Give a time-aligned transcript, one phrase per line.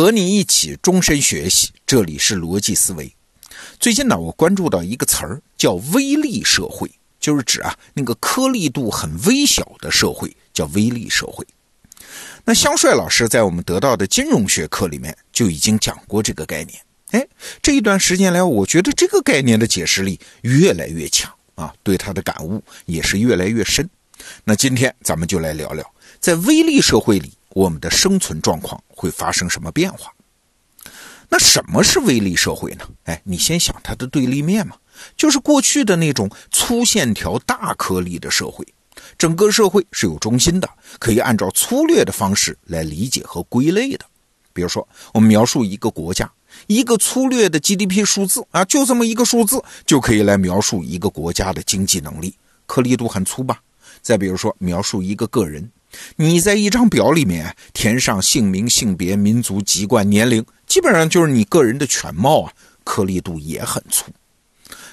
[0.00, 3.14] 和你一起终身学习，这里是逻辑思维。
[3.78, 6.90] 最近呢，我关注到一个词儿叫微粒社会，
[7.20, 11.46] 就是指啊那个颗粒度很微小的社会叫微粒社会。
[12.46, 16.80] 那香帅老师在我们得到的金融学课里面就已经讲过这个概念。
[17.10, 17.28] 哎，
[17.60, 23.86] 这一段时间来，我觉得这个概念的解释力越来越强啊，对他的感悟也是越来越深。
[24.44, 25.84] 那今天咱们就来聊聊，
[26.20, 27.34] 在微粒社会里。
[27.50, 30.12] 我们的生存状况会发生什么变化？
[31.28, 32.88] 那什么是微粒社会呢？
[33.04, 34.76] 哎，你先想它的对立面嘛，
[35.16, 38.66] 就是过去的那种粗线条、大颗粒的社会，
[39.16, 40.68] 整个社会是有中心的，
[40.98, 44.04] 可以按照粗略的方式来理解和归类的。
[44.52, 46.28] 比如说，我们描述一个国家，
[46.66, 52.34] 一个粗略的 GDP 数字啊，就这么一个数字就可以来描述一个国家的经济能力，
[52.66, 53.60] 颗粒度很粗吧？
[54.02, 55.70] 再比如说，描述一个个人。
[56.16, 62.52] 你在一张表里面填上姓名、性别、民族、籍贯、年龄，基本上就是你个人的全貌啊，
[62.84, 64.10] 颗粒度也很粗。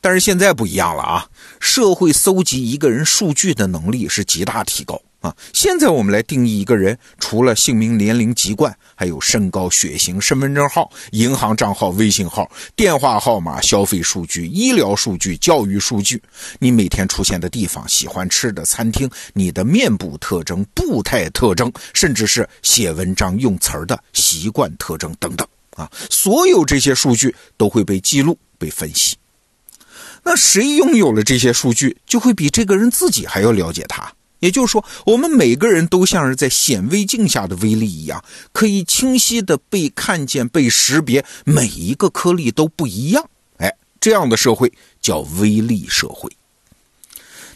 [0.00, 1.28] 但是现在不一样了啊，
[1.60, 5.00] 社会搜集一个人数据的能力是极大提高。
[5.20, 16.22] 啊，现在我们来定义一个人，除了姓名、年龄、籍贯，还有身高、血型、身份证号、银行账号、微信号、电话号码、消费数据、医疗数据、教育数据，
[16.58, 25.46] 你每天出现的地方、喜欢吃的餐厅、你的面部特征、步态特征，甚至是写文章用词儿的习惯特征等等。
[25.76, 29.16] 啊，所有这些数据都会被记录、被分析。
[30.22, 34.10] 那谁拥有了这些数据，就会比这个人自己还要了解他。
[34.40, 43.28] 也就是说，我们每个人都像是在显微镜下的微粒一样，可以清晰的被看见、被识别，每一个颗粒都不一样。
[43.58, 46.30] 哎，这样的社会叫微粒社会。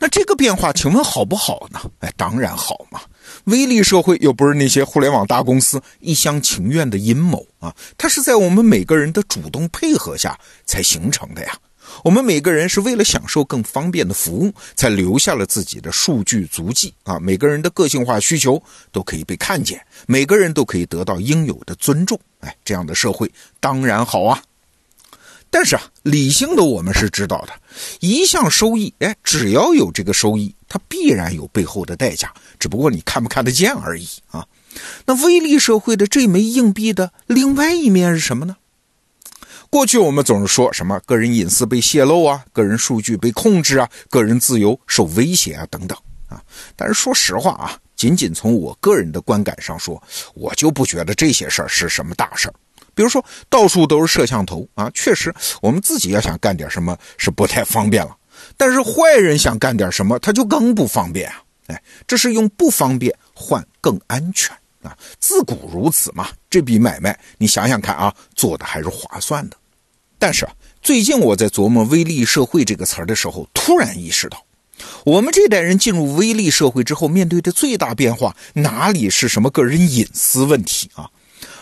[0.00, 1.80] 那这个变化，请问好不好呢？
[1.98, 3.00] 哎，当然好嘛！
[3.44, 11.52] 微粒社会又不是那些互联网大公司一厢情愿的阴谋啊，它是在我们每个人的主动配合下才形成的呀。
[12.04, 17.18] 我们每个人是为了享受更方便的服务，才留下了自己的数据足迹啊！
[17.18, 18.62] 每个人的个性化需求
[18.92, 22.18] 都可以被看见，每个人都可以得到应有的尊重。
[22.40, 24.42] 哎，这样的社会当然好啊！
[25.50, 27.52] 但是啊，理性的我们是知道的，
[28.00, 34.46] 一项收益，哎，只要有这个收益，它必然有背后的代价，只不过你看不看得见而已啊！
[35.06, 38.56] 那微利社会的这枚硬币的另外一面是什么呢？
[39.70, 45.96] 过去我们总是说什么个人隐私被泄露啊，个人数据被控制啊，个人自由受威胁啊，等等
[46.28, 46.42] 啊。
[46.74, 50.02] 但是说实话啊，仅仅从我个人的观感上说，
[50.34, 52.54] 我就不觉得这些事儿是什么大事儿。
[52.94, 58.16] 比如说到处都是摄像头啊，确实我们自己要想干点什么是不太方便了。
[58.56, 61.42] 但是坏人想干点什么，他就更不方便啊。
[61.66, 64.56] 哎，这是用不方便换更安全。
[64.88, 69.56] 啊，自古如此嘛，这笔买卖你想想看啊，做的还是划算的。
[70.18, 74.44] 但是啊，最近我在琢磨“微利社会”这个词儿的时候，突然意识到，
[75.04, 81.08] 我们这代人进入微利社会之后，面对的最大变化，哪里是什么个人隐私问题啊，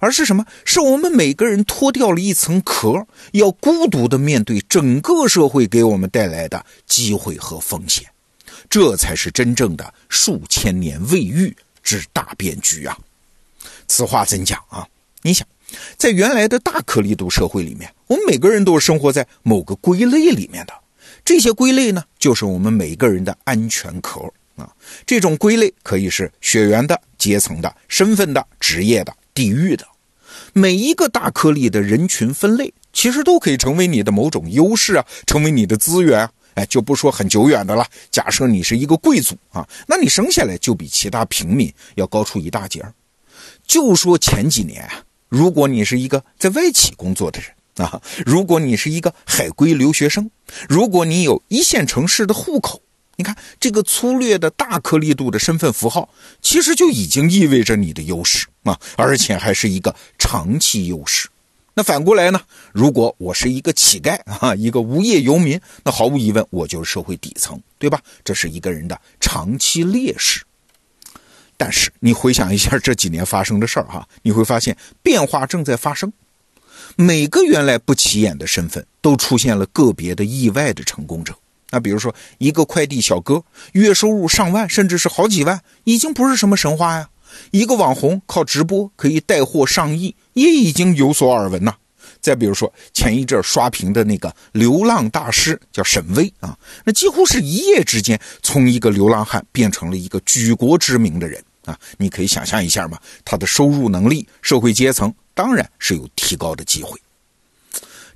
[0.00, 0.44] 而是什么？
[0.64, 8.04] 是我们每个人脱掉了一层壳，要孤独的面对整个社会给我们带来的机会和风险，
[8.68, 11.56] 这才是真正的数千年未遇。
[11.82, 12.96] 之大变局啊！
[13.90, 14.86] 此话怎讲啊？
[15.22, 15.44] 你想，
[15.98, 20.72] 在原来的大颗粒度社会里面，我们每个人都是生活在某个归类里面的。
[21.24, 24.20] 这些归类呢，就是我们每个人的安全壳
[24.54, 24.72] 啊。
[25.04, 29.84] 这种归类可以是血缘的、阶层的、身份的、职业的、地域的。
[30.52, 36.30] 每一个大颗粒的人群分类，其实都可以成为你的某种优势啊，成为你的资源。
[36.54, 37.84] 哎，就不说很久远的了。
[38.10, 42.92] 假设你是一个贵族啊，那你生下来就比其他平民要高出一大截儿。
[43.70, 50.28] 就说前几年啊，如果你是一个在外企工作的人啊，如果你是一个海归留学生，
[50.68, 52.82] 如果你有一线城市的户口，
[53.14, 56.08] 你看这个粗略的大颗粒度的身份符号，
[56.42, 61.28] 其实就已经意味着你的优势啊，而且还是一个长期优势。
[61.74, 62.40] 那反过来呢？
[62.72, 68.00] 如果我是一个乞丐啊，一个无业游民，那毫无疑问我就是社会底层，对吧？
[68.24, 70.42] 这是一个人的长期劣势。
[71.60, 76.10] 但是你回想一下这几年发生的事儿哈，你会发现变化正在发生。
[76.96, 81.34] 每个原来不起眼的身份都出现了个别的意外的成功者。
[81.68, 87.10] 那比如说一个快递小哥，月收入上万，甚至是好几万，已经不是什么神话呀。
[87.50, 91.74] 一个网红靠直播可以带货上亿，也已经有所耳闻呐。
[92.22, 106.98] 再比如说前一阵刷屏的那个流浪大师，叫沈巍啊，那几乎是一夜之间从一个流浪汉变成了一个举国知名的人啊，你可以想象一下嘛，他的收入能力、社会阶层当然是有提高的机会。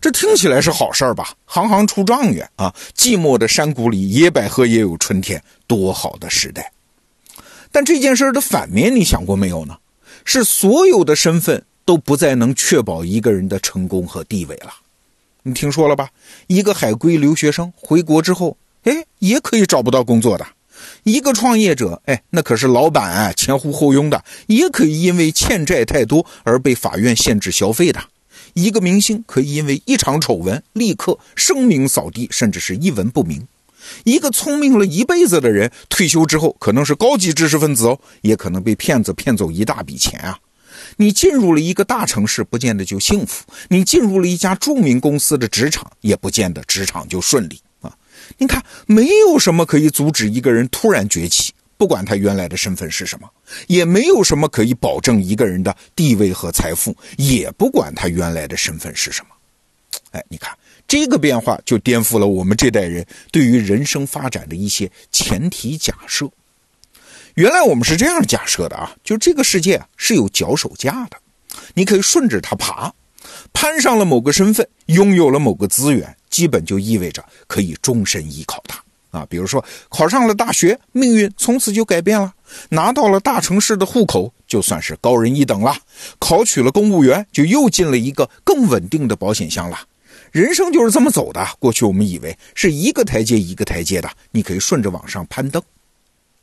[0.00, 1.34] 这听起来是好事儿吧？
[1.46, 2.74] 行行出状元啊！
[2.94, 6.72] 寂寞的山谷里，野百合也有春天，多好的时代！
[7.72, 9.78] 但这件事的反面，你想过没有呢？
[10.26, 14.74] 是所有的身份都不再能确保一个人的成功和地位了。
[15.42, 16.10] 你听说了吧？
[16.48, 20.44] 一个海归留学生回国之后，哎，也可以找不到工作的；
[21.04, 28.00] 一个创业者，哎，那可是老板啊，前呼后拥的，也可以因为欠债太多而被法院限制消费的；
[28.54, 33.46] 一个明星可以因为一场丑闻立刻声名扫地，甚至是一文不名。
[34.04, 40.38] 一个聪明了一辈子的人，退休之后可能是高级知识分子哦，也可能被骗子骗走一大笔钱啊！
[40.96, 47.60] 你进入了一个大城市，不见得就幸福；你进入了一家著名公司的职场，也不见得职场就顺利
[48.38, 53.28] 你看，没有什么可以阻止一个人突然崛起，不管他原来的身份是什么；
[53.66, 59.28] 也没有什么可以保证一个人的地位和财富，也不管他原来的身份是什么。
[60.12, 60.56] 哎，你看。
[60.86, 66.28] 这个变化就颠覆了我们这代人对于人生发展的一些前提假设。
[67.36, 71.16] 原来我们是这样假设的啊，就这个世界是有脚手架的，
[71.72, 72.92] 你可以顺着它爬，
[73.54, 78.82] 攀上了某个身份，拥有了某个资源，基本就意味着可以终身依靠它
[79.16, 79.24] 啊。
[79.30, 82.28] 比如说考上了大学，命运从此就改变了；
[82.70, 85.72] 拿到了大城市的户口，就算是高人一等了；
[86.18, 89.78] 考取了公务员，就又进了一个更稳定的保险箱了。
[90.32, 91.46] 人生就是这么走的。
[91.60, 95.62] 过去我们以为是一个台阶一个台阶的，你可以顺着往上攀登。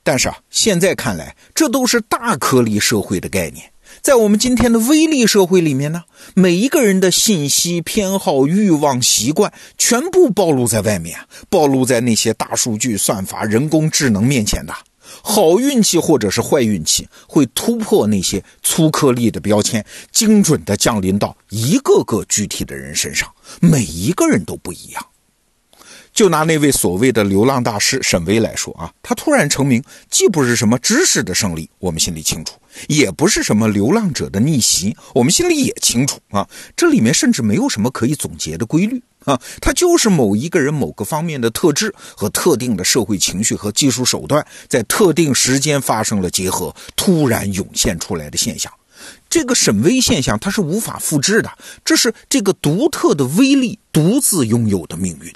[0.03, 3.69] 但是啊，现在看来，这都是大颗粒社会的概念。
[4.01, 11.19] 在我们今天的微利社会里面呢，每一个人的信息、偏好、欲望、习惯，全部暴露在外面，
[11.49, 14.73] 暴露在那些大数据、算法、人工智能面前的。
[15.21, 23.29] 好运气或者是坏运气，会突破那些粗颗粒的标签，精准的降临到一个个具体的人身上。
[23.59, 25.05] 每一个人都不一样。
[26.13, 32.53] 就拿那位所谓的流浪大师沈巍来说啊，他突然成名，既不是什么知识的胜利，我们心里清楚；
[32.87, 36.47] 也不是什么流浪者的逆袭，我们心里也清楚啊。
[36.75, 39.01] 这里面甚至没有什么可以总结的规律。
[39.23, 48.71] 啊，他就是某一个人某个方面的特质和特定的社会情绪和技术手段在特定时间发生了结合，突然涌现出来的现象。
[49.29, 51.51] 这个沈威现象它是无法复制的，
[51.85, 55.31] 这是这个独特的威力独自拥有的命运。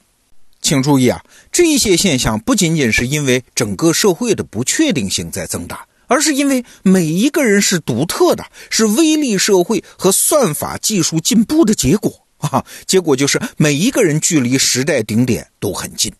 [0.65, 12.25] 请注意啊，这些现象不仅仅是因为整个社会的不确定性在增大，而是因为每一个人是独特的，是威力社会和算法技术进步的结果。
[12.37, 16.11] 啊，结果就是每一个人距离时代顶点都很近，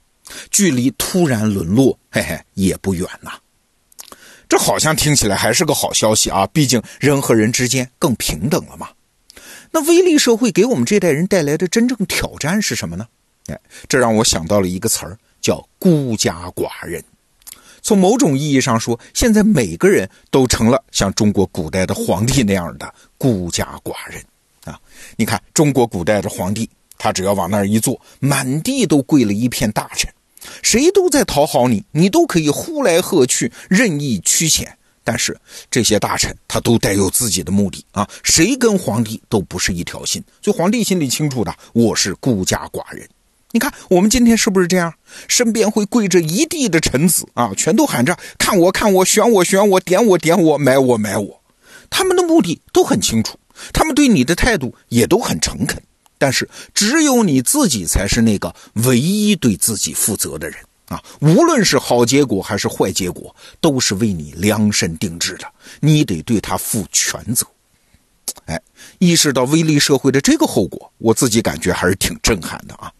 [0.52, 3.32] 距离突然沦落，嘿嘿，也不远呐。
[4.48, 8.90] 这好像听起来还是个好消息啊，毕竟人和人之间更平等了嘛。
[9.72, 13.08] 那微利社会给我们这代人带来的真正挑战是什么呢？
[13.48, 17.04] 哎，这让我想到了一个词儿，叫孤家寡人。
[17.82, 24.24] 从某种意义上说，现在每个人都成了像中国古代的皇帝那样的孤家寡人。
[24.64, 24.80] 啊，
[25.16, 30.12] 你看中国古代的皇帝，他只要往那儿一坐，满地都跪了一片大臣，
[30.64, 34.68] 谁都在讨好你，你都可以呼来喝去，任意驱遣。
[35.04, 35.40] 但是
[35.70, 43.08] 这些大臣他都带有自己的目的啊，谁跟皇帝都不是一条心，所以皇帝心里清楚的，我是孤家寡人。
[43.56, 44.94] 你看我们今天是不是这样？
[45.30, 51.42] 身边会跪着一地的臣子啊，全都喊着看我看我，选我选我，点我点我，买我买我，
[51.90, 53.40] 他们的目的都很清楚。
[53.72, 55.82] 他们对你的态度也都很诚恳，
[56.18, 60.60] 但是只有你自己才是那个唯一对自己负责的人
[60.90, 61.02] 啊！
[61.22, 65.46] 无论是好结果还是坏结果，都是为你量身定制的，
[65.80, 67.48] 你得对他负全责。
[68.48, 68.62] 哎，
[69.00, 72.92] 意识到威力社会的这个后果，我自己感觉还是挺震撼的啊！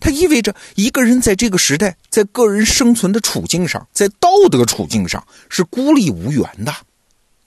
[0.00, 6.74] 它意味着一个人在这个时代，在个人生存的处境上，在道德处境上是孤立无援的。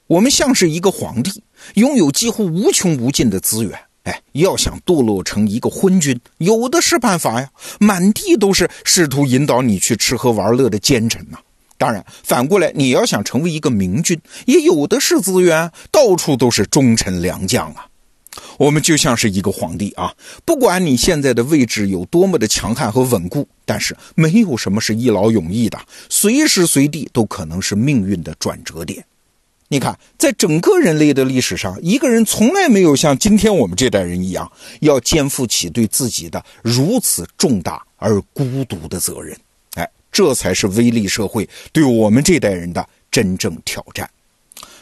[0.08, 1.44] 我们像是一个皇帝，
[1.76, 3.80] 拥有几乎无穷无尽的资源。
[4.04, 7.50] 哎，要想堕落成一个昏君，有的是办法呀。
[7.80, 11.38] 满地都是试图引导你去吃喝玩乐的奸臣呐。
[11.78, 17.86] 当然，反过来，你要想成为一个明君，也有的是资源，到处都是忠臣良将啊。
[18.58, 20.14] 我们就像是一个皇帝啊，
[20.46, 29.04] 不管你现在的位置有多么的强悍和稳固，但是没有什么是一劳永逸的，随时随地都可能是命运的转折点。
[29.68, 39.34] 你看，在整个人类的历史上，一个人从来没有像今天我们这代人一样，要肩负起对自己的如此重大而孤独的责任。
[39.76, 44.10] 哎，这才是威力社会对我们这代人的真正挑战。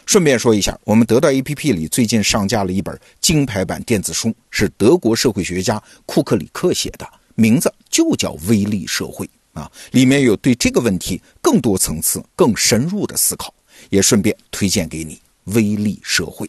[0.10, 9.24] 顺便说一下，我们得到 APP 里最近上架了一本金牌版电子书，是德国社会学家库克里克写的，名字就叫《威力社会》
[9.60, 13.54] 啊，里面有对这个问题更多层次、更深入的思考，
[13.92, 15.14] 也顺便推荐给你
[15.54, 16.48] 《威力社会》。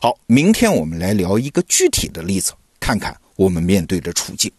[0.00, 4.50] 好，明天我们来聊一个具体的例子，看看我们面对的处境。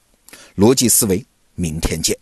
[0.55, 2.15] 逻辑思维，明天见。